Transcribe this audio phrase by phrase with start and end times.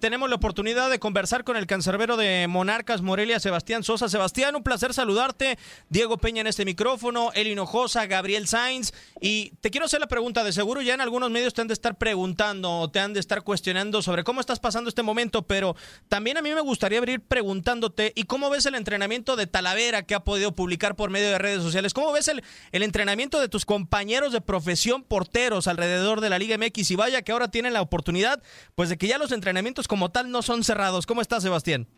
[0.00, 4.08] Tenemos la oportunidad de conversar con el cancerbero de Monarcas Morelia, Sebastián Sosa.
[4.08, 5.58] Sebastián, un placer saludarte.
[5.90, 8.92] Diego Peña en este micrófono, Eli Hinojosa, Gabriel Sainz.
[9.20, 11.74] Y te quiero hacer la pregunta, de seguro ya en algunos medios te han de
[11.74, 15.76] estar preguntando o te han de estar cuestionando sobre cómo estás pasando este momento, pero
[16.08, 20.14] también a mí me gustaría abrir preguntándote, ¿y cómo ves el entrenamiento de Talavera que
[20.14, 21.92] ha podido publicar por medio de redes sociales?
[21.92, 22.42] ¿Cómo ves el,
[22.72, 26.90] el entrenamiento de tus compañeros de profesión porteros alrededor de la Liga MX?
[26.90, 28.42] Y vaya que ahora tienen la oportunidad,
[28.74, 31.04] pues de que ya los entrenamientos como tal no son cerrados.
[31.04, 31.88] ¿Cómo estás, Sebastián?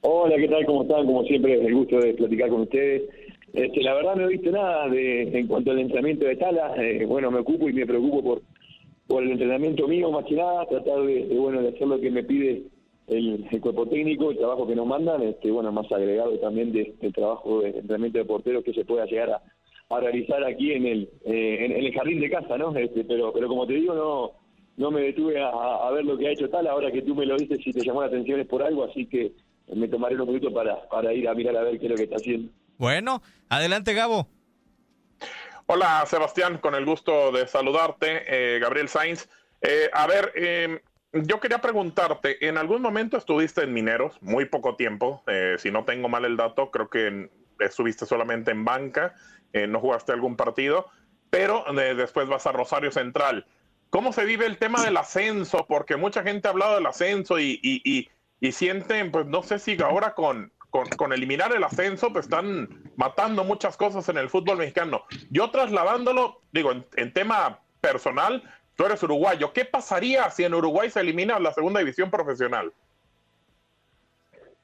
[0.00, 0.66] Hola, ¿qué tal?
[0.66, 1.06] ¿Cómo están?
[1.06, 3.02] Como siempre, el gusto de platicar con ustedes.
[3.52, 6.74] Este, la verdad no he visto nada de, en cuanto al entrenamiento de Tala.
[6.76, 8.42] Eh, bueno, me ocupo y me preocupo por,
[9.06, 12.24] por el entrenamiento mío, más que nada, tratar de, bueno de hacer lo que me
[12.24, 12.64] pide
[13.06, 17.60] el, cuerpo técnico, el trabajo que nos mandan, este, bueno, más agregado también del trabajo
[17.60, 21.70] de entrenamiento de porteros que se pueda llegar a, realizar aquí en el, eh, en,
[21.70, 22.76] el jardín de casa, ¿no?
[22.76, 24.43] Este, pero, pero como te digo, no
[24.76, 27.36] no me detuve a, ver lo que ha hecho tal, ahora que tú me lo
[27.36, 29.32] dices, si te llamó la atención es por algo, así que
[29.74, 32.04] me tomaré unos minutos para, para ir a mirar a ver qué es lo que
[32.04, 32.50] está haciendo.
[32.76, 34.28] Bueno, adelante Gabo.
[35.66, 39.30] Hola Sebastián, con el gusto de saludarte, eh, Gabriel Sainz.
[39.62, 40.78] Eh, a ver, em,
[41.12, 45.84] yo quería preguntarte, en algún momento estuviste en Mineros, muy poco tiempo, eh, si no
[45.84, 47.30] tengo mal el dato, creo que
[47.60, 49.14] estuviste solamente en banca,
[49.68, 50.86] no jugaste algún partido,
[51.30, 53.46] pero después vas a Rosario Central.
[53.94, 55.66] ¿Cómo se vive el tema del ascenso?
[55.68, 58.08] Porque mucha gente ha hablado del ascenso y,
[58.50, 63.76] sienten, pues no sé si ahora con, con, eliminar el ascenso, pues están matando muchas
[63.76, 65.04] cosas en el fútbol mexicano.
[65.30, 68.42] Yo trasladándolo, digo, en, tema personal,
[68.74, 69.52] tú eres uruguayo.
[69.52, 72.72] ¿Qué pasaría si en Uruguay se elimina la segunda división profesional?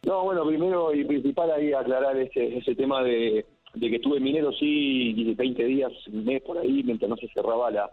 [0.02, 4.24] No, bueno, primero y principal ahí aclarar ese, ese tema de, de que estuve en
[4.24, 7.88] Minero, sí, 20 días, un mes por ahí, mientras no se cerraba la,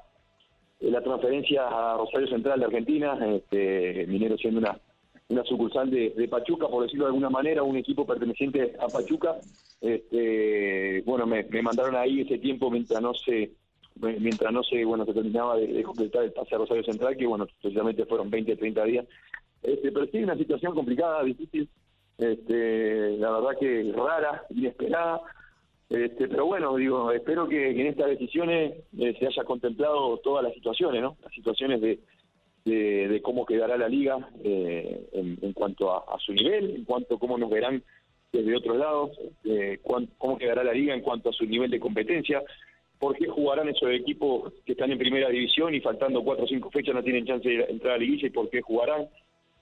[0.80, 4.80] la transferencia a Rosario Central de Argentina, este, Minero siendo una,
[5.30, 9.38] una sucursal de, Pachuca, por decirlo de alguna manera, un equipo perteneciente a Pachuca.
[9.82, 13.52] Este, bueno, me, mandaron ahí ese tiempo mientras no se
[14.00, 17.48] mientras no se bueno se terminaba de, completar el pase a Rosario Central, que bueno,
[17.62, 19.06] precisamente fueron 20, 30 días.
[19.64, 21.68] Este, pero sí, una situación complicada, difícil,
[22.20, 25.22] este, la verdad que rara, inesperada,
[25.90, 30.54] este, pero bueno, digo, espero que, en estas decisiones eh, se haya contemplado todas las
[30.54, 31.18] situaciones, ¿no?
[31.24, 32.00] Las situaciones de,
[32.66, 37.38] de, cómo quedará la liga eh, en, cuanto a, su nivel, en cuanto a cómo
[37.38, 37.82] nos verán
[38.32, 39.12] desde otros lados,
[39.46, 39.80] eh,
[40.18, 42.44] cómo quedará la liga en cuanto a su nivel de competencia,
[43.00, 46.70] por qué jugarán esos equipos que están en primera división y faltando cuatro o cinco
[46.70, 49.08] fechas no tienen chance de entrar a la liguilla y por qué jugarán.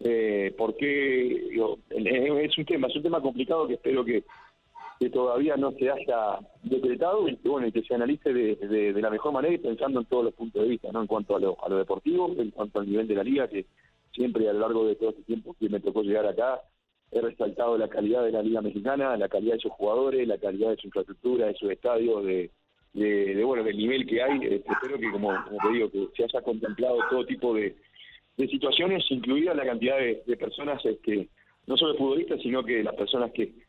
[0.01, 1.55] Eh, porque
[1.95, 4.23] es un tema, es un tema complicado que espero que,
[4.99, 9.33] que todavía no se haya decretado y que, bueno, que se analice de, la mejor
[9.33, 11.01] manera y pensando en todos los puntos de vista, ¿no?
[11.01, 13.65] En cuanto a lo, a lo deportivo, en cuanto al nivel de la liga, que
[14.13, 16.61] siempre a lo largo de todo este tiempo que me tocó llegar acá,
[17.11, 20.69] he resaltado la calidad de la liga mexicana, la calidad de sus jugadores, la calidad
[20.69, 22.51] de su infraestructura, de su estadio, de,
[22.93, 24.39] de, bueno, del nivel que hay.
[24.43, 27.75] Este, espero que, como, te digo, que se haya contemplado todo tipo de,
[28.37, 31.27] de situaciones, incluida la cantidad de, de personas, este,
[31.67, 33.64] no solo futbolistas, sino que las personas que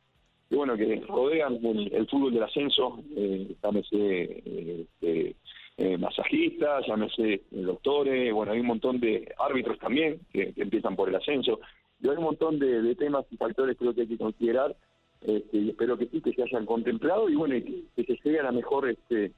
[0.48, 3.54] que bueno que rodean el, fútbol del ascenso, eh,
[3.92, 5.34] eh,
[5.78, 11.10] eh, masajistas, llámese eh, doctores, bueno, hay un montón de árbitros también que, empiezan por
[11.10, 11.60] el ascenso.
[12.00, 14.74] Y hay un montón de, temas y factores creo que hay que considerar
[15.20, 17.54] este, y espero que sí, que se hayan contemplado y bueno,
[17.94, 19.32] que, se llegue a la mejor este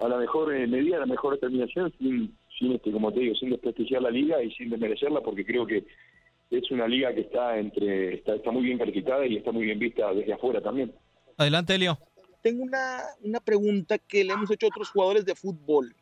[0.00, 3.34] a la mejor eh, medida, a la mejor determinación sin, sin este, como te digo,
[3.36, 5.84] sin desprestigiar la liga y sin desmerecerla porque creo que
[6.58, 9.78] es una liga que está entre está, está muy bien calificada y está muy bien
[9.78, 10.92] vista desde afuera también.
[11.36, 11.98] Adelante, Elio
[12.42, 15.94] tengo una, una pregunta que le hemos hecho a otros jugadores de fútbol,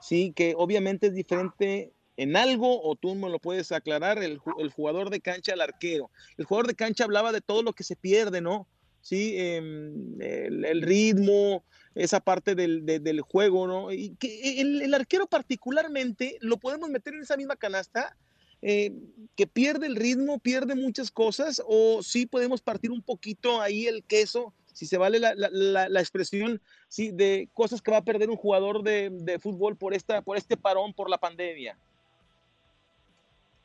[0.00, 4.70] sí, que obviamente es diferente en algo o tú me lo puedes aclarar, el, el,
[4.70, 6.10] jugador de cancha al arquero.
[6.36, 8.66] El jugador de cancha hablaba de todo lo que se pierde, ¿no?
[9.00, 11.64] Sí, em, el, ritmo,
[11.94, 13.92] esa parte del, del, juego, ¿no?
[13.92, 18.16] Y que el, el, arquero particularmente lo podemos meter en esa misma canasta,
[18.62, 18.92] eh,
[19.36, 24.02] que pierde el ritmo, pierde muchas cosas, o sí podemos partir un poquito ahí el
[24.04, 28.30] queso si se vale la, la, la, expresión, sí, de cosas que va a perder
[28.30, 31.76] un jugador de, de, fútbol por, esta, por este parón, por la pandemia.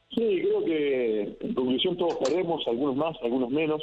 [0.09, 3.81] Sí, creo que en conclusión todos perdemos, algunos más, algunos menos.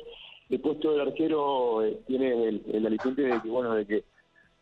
[0.50, 4.05] El puesto del arquero eh, tiene el, el, aliciente de que, bueno, de que,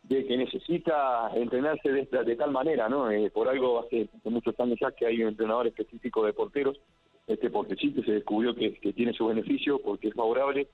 [0.03, 3.09] de que necesita entrenarse de, de tal manera, ¿no?
[3.09, 6.79] Eh, por algo hace, muchos años ya que hay un entrenador específico de porteros,
[7.25, 10.67] este que se descubrió que, tiene su beneficio, porque es favorable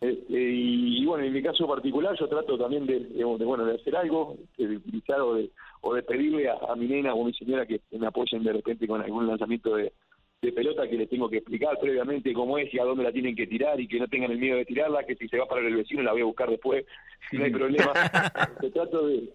[0.00, 4.38] este, y, bueno, en mi caso particular yo trato también de, bueno de hacer algo,
[4.56, 5.50] de utilizar o de,
[5.82, 8.88] o de pedirle a, mi nena o a mi señora que me apoyen de repente
[8.88, 9.92] con algún lanzamiento de,
[10.40, 13.46] pelota que les tengo que explicar previamente cómo es y a dónde la tienen que
[13.46, 15.76] tirar y que no tengan el miedo de tirarla, que si se va para el
[15.76, 16.86] vecino la voy a buscar después,
[17.32, 17.92] no hay problema.
[18.72, 19.28] trato de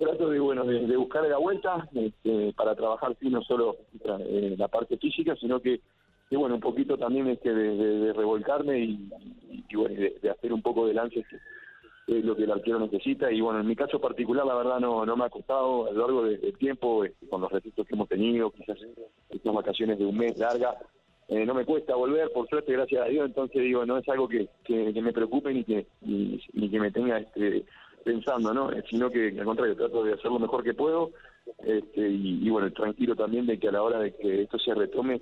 [0.00, 4.66] trato de bueno de, buscar la vuelta este, para trabajar sí no solo en la
[4.66, 5.80] parte física sino que
[6.28, 10.94] y bueno, un poquito también este de, revolcarme y, bueno, de, hacer un poco de
[10.94, 11.36] lance que
[12.06, 15.06] es lo que el arquero necesita y bueno, en mi caso particular la verdad no,
[15.06, 18.08] no me ha costado a lo largo del tiempo, este, con los registros que hemos
[18.08, 18.78] tenido, quizás
[19.30, 20.76] estas vacaciones de un mes larga,
[21.28, 24.28] eh, no me cuesta volver, por suerte, gracias a Dios, entonces digo, no es algo
[24.28, 27.64] que, que, me preocupe ni que, ni, que me tenga este,
[28.04, 28.72] pensando, ¿no?
[28.72, 31.12] Eh, sino que al contrario, trato de hacer lo mejor que puedo
[31.64, 35.20] este, y, bueno, tranquilo también de que a la hora de que esto se retome,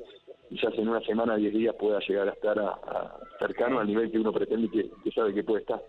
[0.48, 4.18] quizás en una semana, diez días pueda llegar a estar a, cercano al nivel que
[4.18, 5.82] uno pretende y que, sabe que puede estar.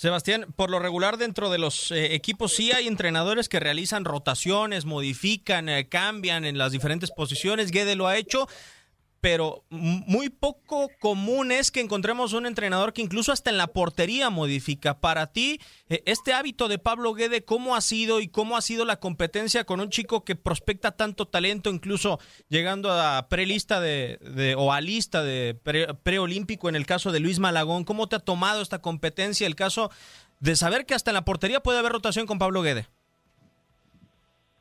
[0.00, 4.86] Sebastián, por lo regular dentro de los eh, equipos sí hay entrenadores que realizan rotaciones,
[4.86, 7.70] modifican, eh, cambian en las diferentes posiciones.
[7.70, 8.48] Guede lo ha hecho
[9.20, 14.30] pero muy poco común es que encontremos un entrenador que incluso hasta en la portería
[14.30, 15.00] modifica.
[15.00, 18.84] Para ti, eh, este hábito de Pablo Guede, ¿cómo ha sido y cómo ha sido
[18.84, 22.18] la competencia con un chico que prospecta tanto talento, incluso
[22.48, 25.54] llegando a prelista de, de o a lista de
[26.02, 27.84] preolímpico en el caso de Luis Malagón?
[27.84, 29.90] ¿Cómo te ha tomado esta competencia el caso
[30.38, 32.88] de saber que hasta en la portería puede haber rotación con Pablo Guede?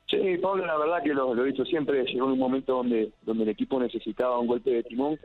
[0.10, 3.44] Sí, Pablo, la verdad que lo, lo, he dicho siempre, llegó un momento donde, donde
[3.44, 5.20] el equipo necesitaba un golpe de timón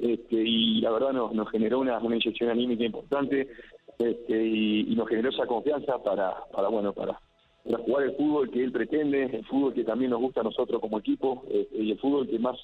[0.00, 3.48] este, y la verdad nos, nos generó una, una inyección anímica importante
[3.96, 7.20] este, y, nos generó esa confianza para, para bueno, para,
[7.84, 10.98] jugar el fútbol que él pretende, el fútbol que también nos gusta a nosotros como
[10.98, 12.58] equipo este, y el fútbol que más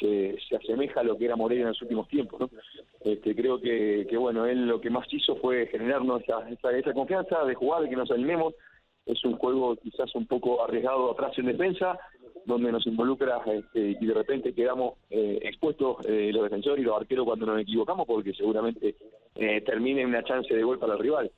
[0.00, 2.40] se, se asemeja a lo que era Morelia en los últimos tiempos.
[2.40, 2.50] ¿no?
[3.02, 6.94] Este, creo que, que, bueno, él lo que más hizo fue generarnos esa, esa, esa
[6.94, 8.54] confianza de jugar, de que nos animemos
[9.06, 11.98] es un juego quizás un poco arriesgado atrás en defensa,
[12.46, 16.96] donde nos involucra este, y de repente quedamos eh, expuestos eh, los defensores y los
[16.96, 18.96] arqueros cuando nos equivocamos, porque seguramente
[19.34, 21.30] eh, termine una chance de gol para el rival.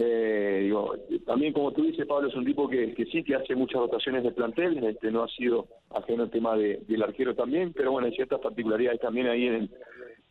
[0.00, 0.94] Eh, digo,
[1.26, 4.22] también como tú dices, Pablo es un tipo que, que sí que hace muchas rotaciones
[4.22, 8.06] de plantel, este, no ha sido ajeno el tema de, del arquero también, pero bueno,
[8.06, 9.70] hay ciertas particularidades también ahí en el,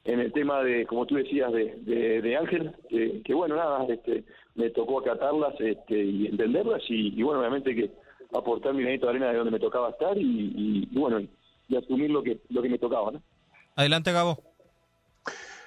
[0.08, 1.76] en el tema de, como tú decías, de,
[2.22, 4.24] de, Ángel, que, bueno, nada, este,
[4.56, 7.92] me tocó acatarlas este, y entenderlas y, bueno, obviamente que
[8.34, 11.20] aportar mi granito de arena de donde me tocaba estar y, bueno,
[11.68, 13.22] y asumir lo que, lo que me tocaba, ¿no?
[13.76, 14.42] Adelante, Gabo.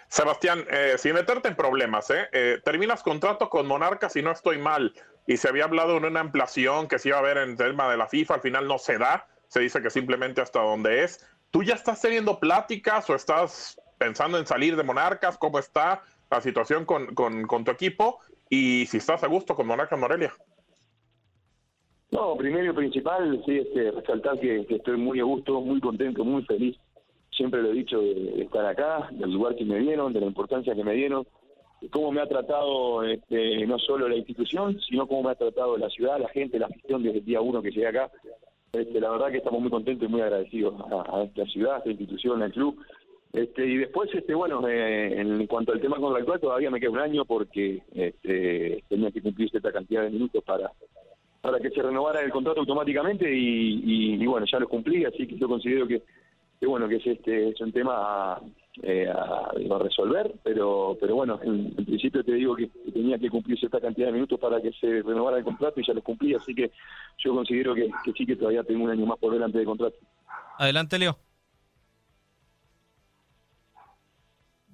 [0.08, 2.26] Sebastián, eh, sin meterte en problemas, ¿eh?
[2.32, 2.58] ¿eh?
[2.64, 4.94] terminas contrato con Monarcas si no estoy mal,
[5.26, 7.90] y se había hablado de una ampliación que se iba a ver en el tema
[7.90, 11.26] de la FIFA, al final no se da, se dice que simplemente hasta donde es.
[11.50, 15.38] ¿Tú ya estás teniendo pláticas o estás pensando en salir de Monarcas?
[15.38, 18.18] ¿Cómo está la situación con, tu equipo?
[18.48, 20.34] Y si estás a gusto con Monarcas Morelia.
[22.10, 26.42] No, primero y principal, sí, este, resaltar que estoy muy a gusto, muy contento, muy
[26.44, 26.76] feliz
[27.40, 30.74] siempre lo he dicho de, estar acá, del lugar que me dieron, de la importancia
[30.74, 31.26] que me dieron,
[31.80, 35.78] de cómo me ha tratado este, no solo la institución, sino cómo me ha tratado
[35.78, 38.10] la ciudad, la gente, la afición desde el día uno que llegué acá.
[38.72, 41.90] Este, la verdad que estamos muy contentos y muy agradecidos a, esta ciudad, a esta
[41.90, 42.76] institución, al club.
[43.32, 46.98] Este, y después, este, bueno, eh, en cuanto al tema contractual, todavía me queda un
[46.98, 50.72] año porque este, tenía que cumplir esta cantidad de minutos para
[51.40, 55.48] para que se renovara el contrato automáticamente y, bueno, ya lo cumplí, así que yo
[55.48, 56.02] considero que,
[56.66, 58.40] bueno, que es, este, es un tema a,
[58.82, 59.10] eh,
[59.78, 64.12] resolver, pero pero bueno, en, principio te digo que, tenía que cumplirse esta cantidad de
[64.12, 66.70] minutos para que se renovara el contrato y ya lo cumplí, así que
[67.18, 69.96] yo considero que, que sí que todavía tengo un año más por delante de contrato.
[70.58, 71.16] Adelante, Leo.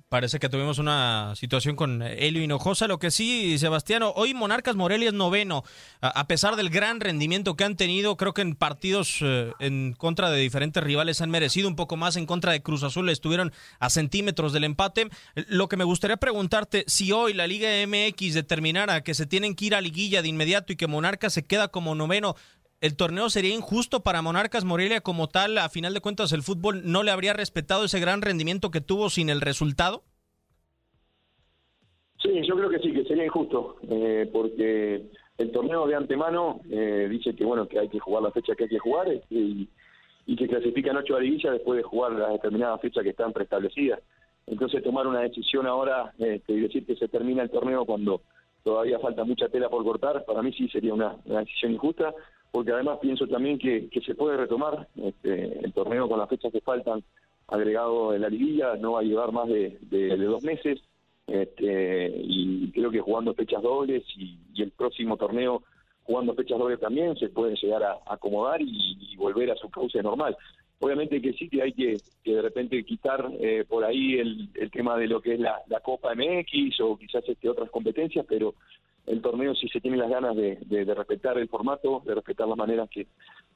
[0.08, 2.86] Parece que tuvimos una situación con Elio Hinojosa.
[2.86, 5.64] Lo que sí, Sebastiano, hoy Monarcas Morelia es noveno.
[6.00, 10.30] A pesar del gran rendimiento que han tenido, creo que en partidos eh, en contra
[10.30, 12.14] de diferentes rivales han merecido un poco más.
[12.14, 15.08] En contra de Cruz Azul estuvieron a centímetros del empate.
[15.48, 19.64] Lo que me gustaría preguntarte, si hoy la Liga MX determinara que se tienen que
[19.64, 22.36] ir a liguilla de inmediato y que Monarcas se queda como noveno,
[22.80, 25.58] el torneo sería injusto para Monarcas Morelia como tal.
[25.58, 29.08] A final de cuentas, el fútbol no le habría respetado ese gran rendimiento que tuvo
[29.10, 30.02] sin el resultado.
[32.22, 37.08] Sí, yo creo que sí, que sería injusto, eh, porque el torneo de antemano eh,
[37.10, 39.68] dice que bueno que hay que jugar la fecha que hay que jugar este, y,
[40.24, 44.00] y que clasifican ocho a liguilla después de jugar las determinadas fechas que están preestablecidas.
[44.46, 48.22] Entonces tomar una decisión ahora este, y decir que se termina el torneo cuando
[48.62, 52.14] todavía falta mucha tela por cortar, para mí sí sería una decisión injusta
[52.56, 56.62] porque además pienso también que, se puede retomar este, el torneo con las fechas que
[56.62, 57.04] faltan
[57.48, 59.76] agregado en la liguilla, no va a llevar más de,
[60.16, 60.80] dos meses,
[61.26, 65.64] este, y creo que jugando fechas dobles y, el próximo torneo
[66.04, 70.34] jugando fechas dobles también se puede llegar a, acomodar y, volver a su cauce normal.
[70.78, 75.08] Obviamente que sí que hay que, de repente quitar eh, por ahí el, tema de
[75.08, 78.54] lo que es la, la Copa MX o quizás este, otras competencias, pero
[79.06, 80.58] el torneo si se tiene las ganas de,
[80.94, 83.06] respetar el formato, de respetar las maneras que,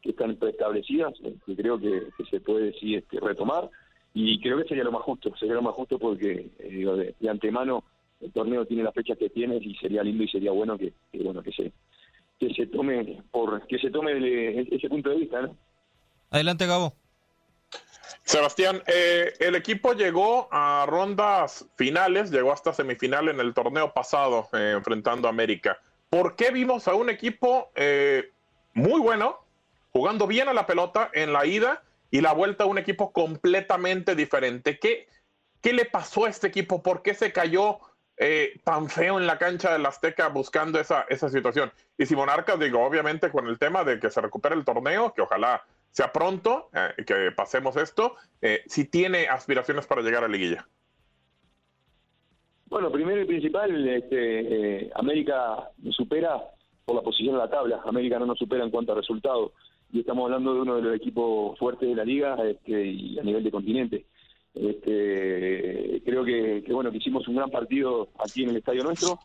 [0.03, 3.69] están preestablecidas, eh, que creo que, se puede sí este, retomar
[4.15, 7.85] y creo que sería lo más justo, sería lo más justo porque eh, de, antemano
[8.21, 11.43] el torneo tiene las fechas que tiene y sería lindo y sería bueno que, bueno
[11.43, 11.73] que se
[12.39, 14.13] que se tome por que se tome
[14.71, 15.57] ese punto de vista, ¿no?
[16.31, 16.95] Adelante, Gabo.
[18.25, 24.49] Sebastián, eh, el equipo llegó a rondas finales, llegó hasta semifinal en el torneo pasado
[24.53, 25.79] eh, enfrentando a América.
[26.09, 28.33] ¿Por qué vimos a un equipo eh,
[28.75, 29.45] muy bueno,
[29.93, 34.15] jugando bien a la pelota en la ida y la vuelta a un equipo completamente
[34.15, 34.79] diferente?
[34.79, 35.09] ¿Qué,
[35.61, 36.83] qué le pasó a este equipo?
[36.83, 37.79] ¿Por qué se cayó
[38.65, 41.73] tan feo en la cancha del Azteca buscando esa, esa situación?
[41.97, 45.23] Y si Monarcas, digo, obviamente con el tema de que se recupere el torneo, que
[45.23, 50.67] ojalá sea pronto, eh, que pasemos esto, eh, si tiene aspiraciones para llegar a liguilla.
[52.67, 56.41] Bueno, primero y principal, este, eh, América supera
[56.85, 57.83] por la posición en la tabla.
[57.85, 59.53] América no nos supera en cuanto a resultados.
[59.93, 63.25] Y estamos hablando de uno de los equipos fuertes de la liga este, y a
[63.25, 64.07] nivel de continente.
[64.55, 69.19] Este, creo que, bueno que hicimos un gran partido aquí en el estadio nuestro,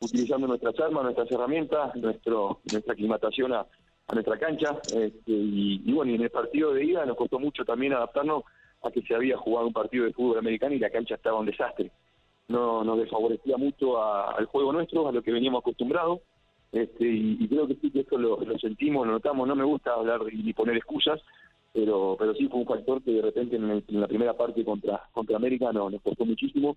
[0.00, 3.66] utilizando nuestras armas, nuestras herramientas, nuestro, nuestra aclimatación a,
[4.10, 4.78] a nuestra cancha.
[4.84, 8.44] Este, y, bueno, y en el partido de ida nos costó mucho también adaptarnos
[8.82, 11.46] a que se había jugado un partido de fútbol americano y la cancha estaba un
[11.46, 11.90] desastre.
[12.48, 16.20] No nos desfavorecía mucho al juego nuestro, a lo que veníamos acostumbrados.
[16.72, 19.46] Este, y, creo que sí que eso lo, sentimos, lo notamos.
[19.46, 21.20] No me gusta hablar ni poner excusas,
[21.72, 25.36] pero pero sí fue un factor que de repente en, la primera parte contra contra
[25.36, 26.76] América nos costó muchísimo.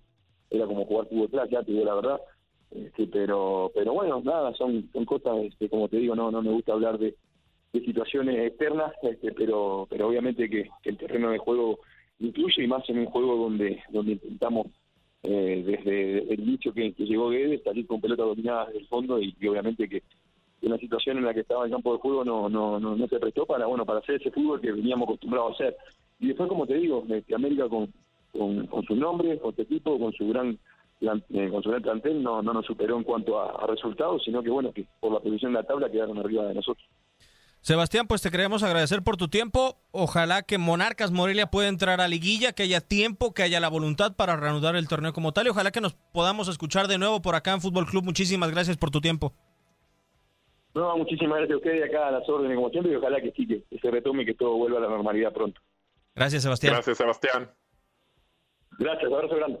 [0.50, 2.20] Era como jugar fútbol atrás, ya te digo la verdad.
[2.74, 6.50] Este, pero pero bueno, nada, son, son cosas, este, como te digo, no no me
[6.50, 7.14] gusta hablar de,
[7.72, 11.78] situaciones externas, este, pero pero obviamente que, el terreno de juego
[12.18, 14.66] incluye y más en un juego donde donde intentamos
[15.22, 19.34] eh, desde, el inicio que, llegó Guedes salir con pelota dominada desde el fondo y,
[19.46, 20.02] obviamente que
[20.62, 23.44] una situación en la que estaba el campo de juego no, no, no, se prestó
[23.44, 25.76] para bueno para hacer ese fútbol que veníamos acostumbrados a hacer.
[26.18, 27.92] Y después como te digo este, América con,
[28.32, 30.58] con, con su nombre con su equipo con su gran
[31.06, 34.72] eh, con su plantel no, no nos superó en cuanto a, resultados, sino que bueno,
[34.72, 36.86] que por la posición de la tabla quedaron arriba de nosotros.
[37.60, 39.78] Sebastián, pues te queremos agradecer por tu tiempo.
[39.90, 44.14] Ojalá que Monarcas Morelia pueda entrar a liguilla, que haya tiempo, que haya la voluntad
[44.16, 47.34] para reanudar el torneo como tal y ojalá que nos podamos escuchar de nuevo por
[47.34, 48.04] acá en Fútbol Club.
[48.04, 49.32] Muchísimas gracias por tu tiempo.
[50.74, 53.46] No, muchísimas gracias a ustedes acá a las órdenes como siempre y ojalá que sí,
[53.46, 55.60] que se retome y que todo vuelva a la normalidad pronto.
[56.14, 56.74] Gracias, Sebastián.
[56.74, 57.50] Gracias, Sebastián.
[58.78, 59.60] Gracias, abrazo grande.